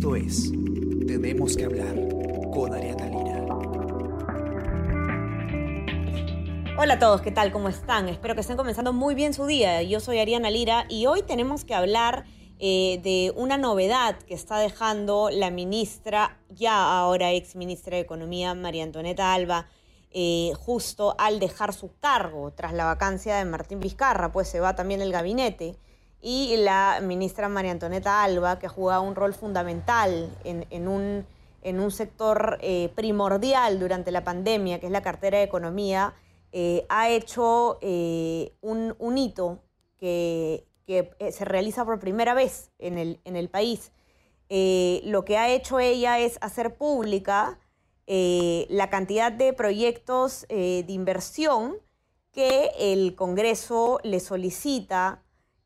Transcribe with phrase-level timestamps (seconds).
[0.00, 0.50] Esto es
[1.06, 1.94] Tenemos que hablar
[2.54, 3.44] con Ariana Lira.
[6.78, 7.52] Hola a todos, ¿qué tal?
[7.52, 8.08] ¿Cómo están?
[8.08, 9.82] Espero que estén comenzando muy bien su día.
[9.82, 12.24] Yo soy Ariana Lira y hoy tenemos que hablar
[12.58, 18.54] eh, de una novedad que está dejando la ministra, ya ahora ex ministra de Economía,
[18.54, 19.68] María Antonieta Alba,
[20.12, 24.74] eh, justo al dejar su cargo tras la vacancia de Martín Vizcarra, pues se va
[24.74, 25.76] también el gabinete
[26.22, 31.26] y la ministra María Antonieta Alba, que jugado un rol fundamental en, un,
[31.62, 36.14] en un, sector eh, primordial durante la pandemia, que es la cartera de Economía,
[36.52, 39.62] eh, ha hecho eh, un, hito
[39.96, 43.92] que, que, se realiza por primera vez en el, en el país.
[44.50, 47.58] lo que ha hecho ella es hacer pública
[48.06, 51.76] la cantidad de proyectos de inversión
[52.32, 55.22] que el Congreso le solicita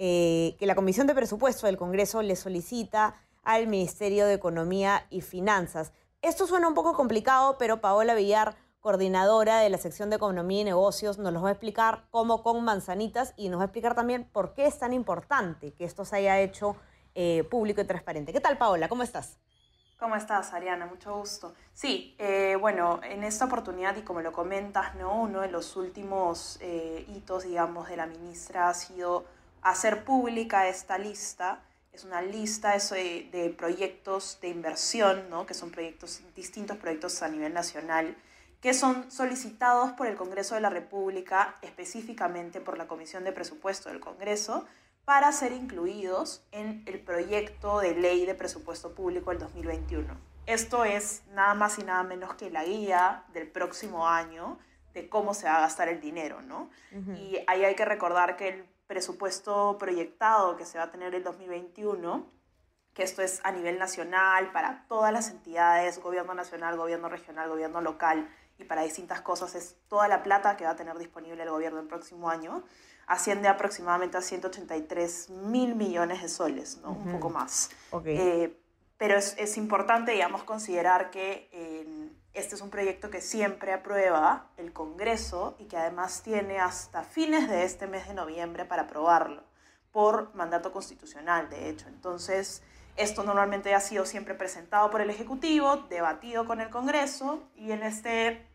[0.00, 5.22] eh, que la Comisión de Presupuesto del Congreso le solicita al Ministerio de Economía y
[5.22, 5.92] Finanzas.
[6.22, 10.64] Esto suena un poco complicado, pero Paola Villar, coordinadora de la sección de Economía y
[10.64, 14.22] Negocios, nos lo va a explicar cómo con manzanitas y nos va a explicar también
[14.32, 16.76] por qué es tan importante que esto se haya hecho
[17.16, 18.32] eh, público y transparente.
[18.32, 18.88] ¿Qué tal, Paola?
[18.88, 19.38] ¿Cómo estás?
[19.98, 20.86] ¿Cómo estás, Ariana?
[20.86, 21.54] Mucho gusto.
[21.72, 25.22] Sí, eh, bueno, en esta oportunidad, y como lo comentas, ¿no?
[25.22, 26.60] uno de los últimos
[27.08, 29.24] hitos, digamos, de la ministra ha sido
[29.62, 31.62] hacer pública esta lista.
[31.92, 35.46] Es una lista de, de proyectos de inversión, ¿no?
[35.46, 38.16] que son proyectos, distintos proyectos a nivel nacional,
[38.60, 43.88] que son solicitados por el Congreso de la República, específicamente por la Comisión de Presupuesto
[43.88, 44.64] del Congreso,
[45.04, 50.06] para ser incluidos en el proyecto de ley de presupuesto público del 2021.
[50.44, 54.58] Esto es nada más y nada menos que la guía del próximo año
[54.92, 56.68] de cómo se va a gastar el dinero, ¿no?
[57.16, 61.22] Y ahí hay que recordar que el presupuesto proyectado que se va a tener en
[61.22, 62.26] 2021,
[62.94, 67.80] que esto es a nivel nacional para todas las entidades, gobierno nacional, gobierno regional, gobierno
[67.80, 71.50] local y para distintas cosas, es toda la plata que va a tener disponible el
[71.50, 72.64] gobierno el próximo año,
[73.06, 76.90] asciende aproximadamente a 183 mil millones de soles, ¿no?
[76.90, 77.70] un poco más.
[78.04, 78.58] Eh,
[78.96, 81.48] pero es, es, importante, digamos, considerar que
[82.38, 87.48] este es un proyecto que siempre aprueba el Congreso y que además tiene hasta fines
[87.48, 89.42] de este mes de noviembre para aprobarlo,
[89.90, 91.88] por mandato constitucional, de hecho.
[91.88, 92.62] Entonces,
[92.96, 97.82] esto normalmente ha sido siempre presentado por el Ejecutivo, debatido con el Congreso y en
[97.82, 98.46] este,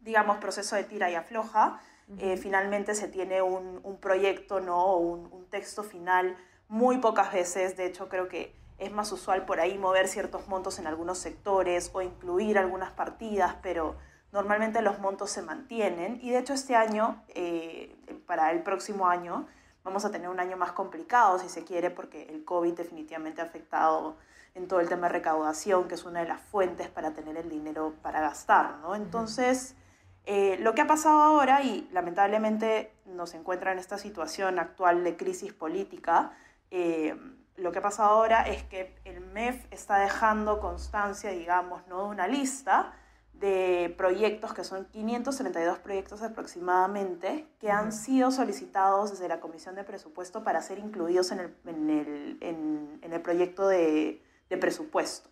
[0.00, 1.80] digamos, proceso de tira y afloja,
[2.18, 4.96] eh, finalmente se tiene un, un proyecto, ¿no?
[4.96, 6.36] Un, un texto final
[6.68, 10.78] muy pocas veces, de hecho creo que es más usual por ahí mover ciertos montos
[10.78, 13.96] en algunos sectores o incluir algunas partidas, pero
[14.32, 17.94] normalmente los montos se mantienen y de hecho este año, eh,
[18.26, 19.46] para el próximo año,
[19.84, 23.44] vamos a tener un año más complicado si se quiere porque el COVID definitivamente ha
[23.44, 24.16] afectado
[24.54, 27.48] en todo el tema de recaudación, que es una de las fuentes para tener el
[27.48, 28.96] dinero para gastar, ¿no?
[28.96, 29.76] Entonces,
[30.24, 35.16] eh, lo que ha pasado ahora, y lamentablemente nos encuentra en esta situación actual de
[35.16, 36.32] crisis política,
[36.70, 37.16] eh,
[37.60, 42.06] lo que ha pasado ahora es que el MEF está dejando constancia, digamos, ¿no?
[42.06, 42.92] una lista
[43.34, 49.84] de proyectos, que son 532 proyectos aproximadamente, que han sido solicitados desde la Comisión de
[49.84, 55.30] Presupuesto para ser incluidos en el, en el, en, el proyecto de, de presupuesto.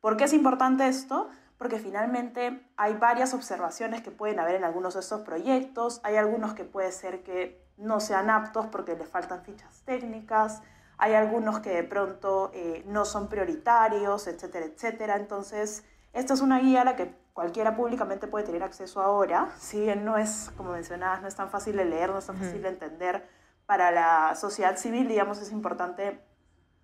[0.00, 1.28] ¿Por qué es importante esto?
[1.58, 6.54] Porque finalmente hay varias observaciones que pueden haber en algunos de estos proyectos, hay algunos
[6.54, 10.62] que puede ser que no sean aptos porque les faltan fichas técnicas,
[11.00, 15.16] hay algunos que de pronto eh, no son prioritarios, etcétera, etcétera.
[15.16, 19.80] Entonces, esta es una guía a la que cualquiera públicamente puede tener acceso ahora, si
[19.80, 22.60] bien no es, como mencionabas, no es tan fácil de leer, no es tan fácil
[22.60, 23.26] de entender.
[23.64, 26.20] Para la sociedad civil, digamos, es importante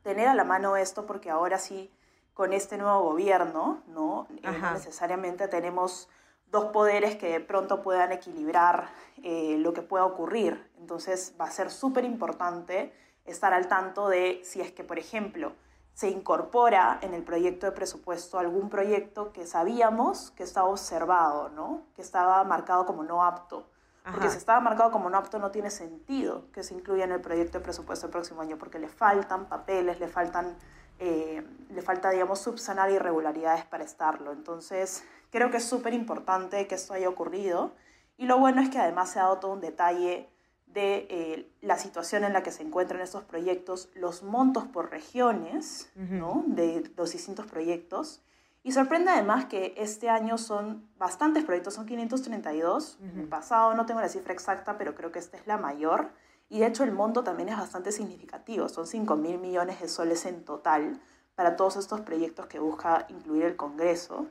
[0.03, 1.93] tener a la mano esto porque ahora sí,
[2.33, 4.29] con este nuevo gobierno, ¿no?
[4.43, 6.09] Eh, necesariamente tenemos
[6.47, 8.89] dos poderes que de pronto puedan equilibrar
[9.23, 10.71] eh, lo que pueda ocurrir.
[10.79, 12.95] Entonces va a ser súper importante
[13.27, 15.53] estar al tanto de si es que, por ejemplo,
[15.97, 21.85] se incorpora en el proyecto de presupuesto algún proyecto que sabíamos que estaba observado, ¿no?
[21.95, 23.67] que estaba marcado como no apto.
[24.05, 27.21] Porque si estaba marcado como no apto no tiene sentido que se incluya en el
[27.21, 30.55] proyecto de presupuesto el próximo año, porque le faltan papeles, le faltan,
[31.01, 34.31] eh, le falta, digamos, subsanar irregularidades para estarlo.
[34.31, 37.73] Entonces, creo que es súper importante que esto haya ocurrido.
[38.17, 40.29] Y lo bueno es que además se ha dado todo un detalle
[40.77, 45.91] de eh, la situación en la que se encuentran estos proyectos, los montos por regiones
[45.95, 46.45] ¿no?
[46.47, 48.21] de los distintos proyectos.
[48.63, 52.99] Y sorprende además que este año son bastantes proyectos, son 532.
[53.01, 56.11] En el pasado no tengo la cifra exacta, pero creo que esta es la mayor.
[56.51, 60.27] Y de hecho el monto también es bastante significativo, son 5 mil millones de soles
[60.27, 61.01] en total
[61.37, 64.27] para todos estos proyectos que busca incluir el Congreso.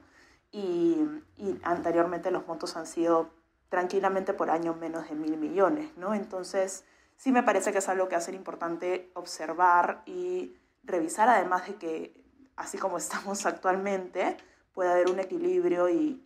[0.51, 1.07] Y,
[1.37, 3.31] y anteriormente los montos han sido
[3.75, 6.13] tranquilamente por año menos de mil millones, ¿no?
[6.13, 6.85] Entonces,
[7.17, 10.55] sí me parece que es algo que va importante observar y
[10.85, 12.23] revisar, además de que,
[12.55, 14.37] así como estamos actualmente,
[14.73, 16.21] puede haber un equilibrio y,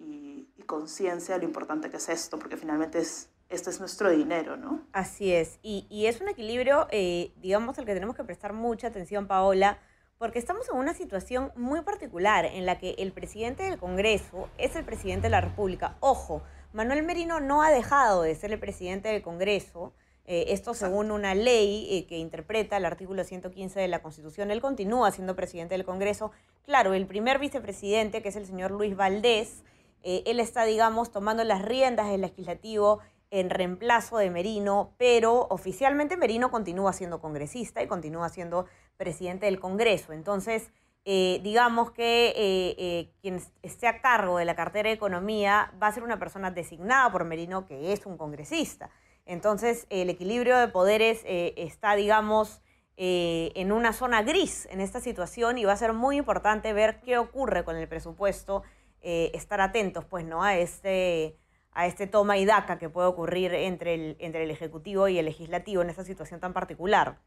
[0.67, 4.83] conciencia de lo importante que es esto, porque finalmente es, este es nuestro dinero, ¿no?
[4.93, 8.85] Así es, y, y es un equilibrio, eh, digamos, al que tenemos que prestar mucha
[8.85, 9.79] atención, Paola,
[10.19, 14.75] porque estamos en una situación muy particular en la que el presidente del Congreso es
[14.75, 15.95] el presidente de la República.
[16.01, 19.91] Ojo, Manuel Merino no ha dejado de ser el presidente del Congreso.
[20.25, 24.51] Eh, esto según una ley eh, que interpreta el artículo 115 de la Constitución.
[24.51, 26.31] Él continúa siendo presidente del Congreso.
[26.63, 29.63] Claro, el primer vicepresidente, que es el señor Luis Valdés,
[30.03, 32.99] eh, él está, digamos, tomando las riendas del legislativo
[33.31, 38.67] en reemplazo de Merino, pero oficialmente Merino continúa siendo congresista y continúa siendo
[38.97, 40.13] presidente del Congreso.
[40.13, 40.71] Entonces,
[41.05, 45.87] eh, digamos que eh, eh, quien esté a cargo de la cartera de Economía va
[45.87, 48.89] a ser una persona designada por Merino, que es un congresista.
[49.25, 52.61] Entonces, el equilibrio de poderes está, digamos,
[52.97, 57.17] en una zona gris en esta situación y va a ser muy importante ver qué
[57.19, 58.63] ocurre con el presupuesto,
[59.01, 60.43] estar atentos, pues, ¿no?
[60.43, 61.37] A este,
[61.73, 65.25] a este toma y daca que puede ocurrir entre el, entre el Ejecutivo y el
[65.25, 67.19] Legislativo en esta situación tan particular.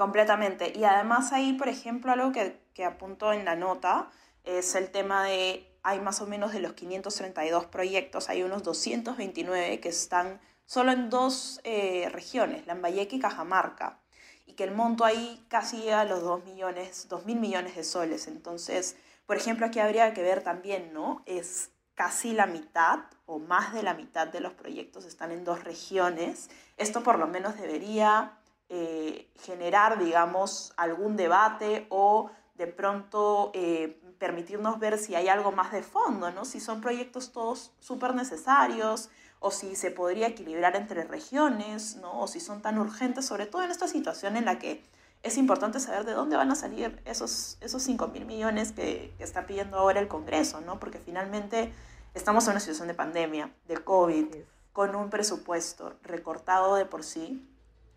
[0.00, 0.72] Completamente.
[0.74, 4.08] Y además ahí, por ejemplo, algo que, que apunto en la nota
[4.44, 9.78] es el tema de, hay más o menos de los 532 proyectos, hay unos 229
[9.80, 14.00] que están solo en dos eh, regiones, Lambayeque y Cajamarca,
[14.46, 17.84] y que el monto ahí casi llega a los 2 millones, 2 mil millones de
[17.84, 18.26] soles.
[18.26, 21.22] Entonces, por ejemplo, aquí habría que ver también, ¿no?
[21.26, 25.62] Es casi la mitad o más de la mitad de los proyectos están en dos
[25.62, 26.48] regiones.
[26.78, 28.39] Esto por lo menos debería
[28.72, 35.72] eh, generar, digamos, algún debate o de pronto eh, permitirnos ver si hay algo más
[35.72, 36.44] de fondo, ¿no?
[36.44, 42.20] Si son proyectos todos súper necesarios o si se podría equilibrar entre regiones, ¿no?
[42.20, 44.84] O si son tan urgentes, sobre todo en esta situación en la que
[45.24, 49.24] es importante saber de dónde van a salir esos, esos 5 mil millones que, que,
[49.24, 50.78] está pidiendo ahora el Congreso, ¿no?
[50.78, 51.72] Porque finalmente
[52.14, 54.26] estamos en una situación de pandemia, de COVID,
[54.72, 57.44] con un presupuesto recortado de por sí,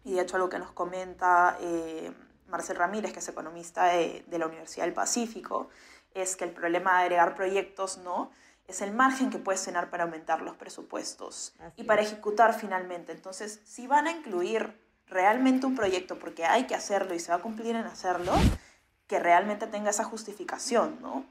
[0.03, 2.11] y de hecho algo que nos comenta eh,
[2.47, 5.69] Marcel Ramírez, que es economista de, la Universidad del Pacífico,
[6.13, 8.31] es que el problema de agregar proyectos no
[8.67, 13.11] es el margen que puedes tener para aumentar los presupuestos y para ejecutar finalmente.
[13.11, 17.39] Entonces, si van a incluir realmente un proyecto porque hay que hacerlo y se va
[17.39, 18.33] a cumplir en hacerlo,
[19.07, 21.25] que realmente tenga esa justificación, ¿no?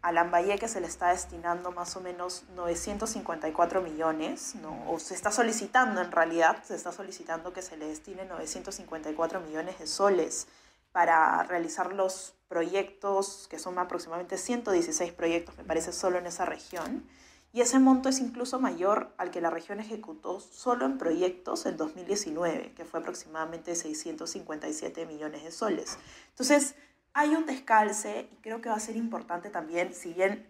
[0.00, 4.90] A Lambayeque se le está destinando más o menos 954 millones, ¿no?
[4.90, 9.78] o se está solicitando en realidad, se está solicitando que se le destine 954 millones
[9.78, 10.46] de soles
[10.92, 17.06] para realizar los proyectos, que son aproximadamente 116 proyectos, me parece, solo en esa región.
[17.52, 21.76] Y ese monto es incluso mayor al que la región ejecutó solo en proyectos en
[21.76, 25.98] 2019, que fue aproximadamente 657 millones de soles.
[26.30, 26.74] Entonces,
[27.18, 30.48] hay un descalce y creo que va a ser importante también, si bien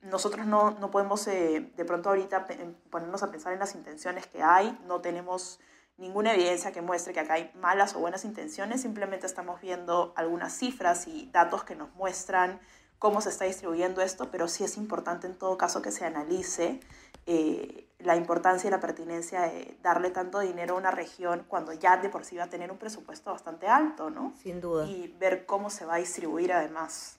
[0.00, 2.46] nosotros no, no podemos eh, de pronto ahorita
[2.88, 5.58] ponernos a pensar en las intenciones que hay, no tenemos
[5.96, 10.52] ninguna evidencia que muestre que acá hay malas o buenas intenciones, simplemente estamos viendo algunas
[10.56, 12.60] cifras y datos que nos muestran
[13.04, 16.80] cómo se está distribuyendo esto, pero sí es importante en todo caso que se analice
[17.26, 21.98] eh, la importancia y la pertinencia de darle tanto dinero a una región cuando ya
[21.98, 24.32] de por sí va a tener un presupuesto bastante alto, ¿no?
[24.42, 24.86] Sin duda.
[24.86, 27.18] Y ver cómo se va a distribuir además.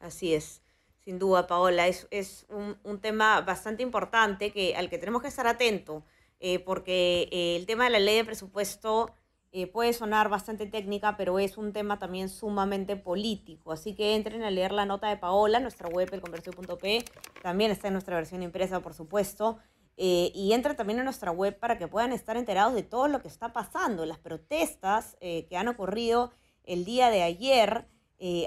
[0.00, 0.62] Así es,
[1.04, 1.86] sin duda, Paola.
[1.86, 6.02] Es, es un, un tema bastante importante que, al que tenemos que estar atentos,
[6.40, 9.14] eh, porque eh, el tema de la ley de presupuesto
[9.56, 13.70] eh, puede sonar bastante técnica, pero es un tema también sumamente político.
[13.70, 17.04] Así que entren a leer la nota de Paola, nuestra web, elconversio.p.
[17.40, 19.58] También está en nuestra versión impresa, por supuesto.
[19.96, 23.22] Eh, y entren también a nuestra web para que puedan estar enterados de todo lo
[23.22, 24.04] que está pasando.
[24.06, 26.32] Las protestas eh, que han ocurrido
[26.64, 27.86] el día de ayer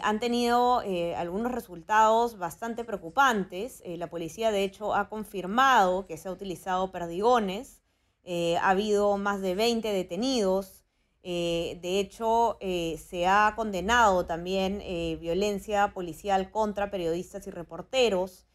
[0.02, 0.82] han tenido
[1.18, 3.84] algunos resultados bastante preocupantes.
[3.86, 7.84] la policía, de hecho, ha confirmado que se ha utilizado perdigones.
[8.26, 10.87] ha habido más de 20 detenidos.
[11.24, 18.46] Eh, de hecho, eh, se ha condenado también eh, violencia policial contra periodistas y reporteros.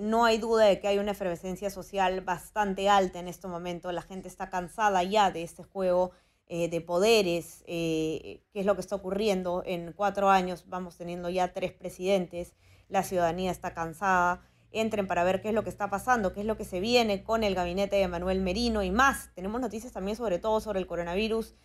[0.00, 3.90] no hay duda de que hay una efervescencia social bastante alta en este momento.
[3.90, 6.12] La gente está cansada ya de este juego
[6.48, 7.64] de poderes.
[7.66, 9.64] ¿Qué es lo que está ocurriendo?
[9.66, 12.54] En cuatro años vamos teniendo ya tres presidentes.
[12.88, 14.46] La ciudadanía está cansada.
[14.70, 17.24] Entren para ver qué es lo que está pasando, qué es lo que se viene
[17.24, 19.30] con el gabinete de Manuel Merino y más.
[19.34, 21.56] Tenemos noticias también sobre todo sobre el coronavirus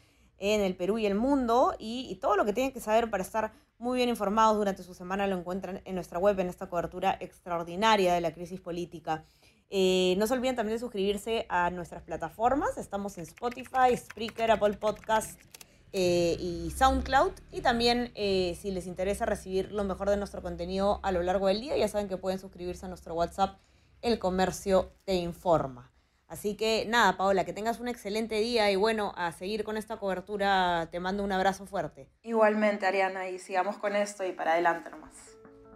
[0.41, 3.53] en el Perú y el mundo y, todo lo que tienen que saber para estar
[3.77, 8.13] muy bien informados durante su semana lo encuentran en nuestra web, en esta cobertura extraordinaria
[8.13, 9.24] de la crisis política.
[9.69, 12.77] Eh, no se olviden también de suscribirse a nuestras plataformas.
[12.77, 15.39] Estamos en Spotify, Spreaker, Apple Podcast
[15.93, 17.33] eh, y SoundCloud.
[17.51, 21.48] Y también, eh, si les interesa recibir lo mejor de nuestro contenido a lo largo
[21.48, 23.60] del día, ya saben que pueden suscribirse a nuestro WhatsApp,
[24.01, 25.90] El Comercio Te Informa.
[26.31, 29.97] Así que nada, Paola, que tengas un excelente día y bueno, a seguir con esta
[29.97, 32.07] cobertura, te mando un abrazo fuerte.
[32.23, 35.11] Igualmente, Ariana, y sigamos con esto y para adelante nomás.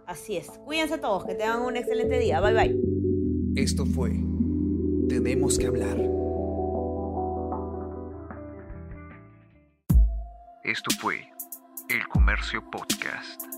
[0.06, 0.48] Así es.
[0.64, 2.40] Cuídense todos, que tengan un excelente día.
[2.40, 3.62] Bye bye.
[3.62, 4.12] Esto fue
[5.10, 5.98] Tenemos que hablar.
[10.64, 11.30] Esto fue
[11.90, 13.55] El Comercio Podcast.